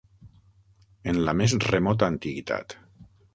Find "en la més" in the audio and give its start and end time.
1.13-1.55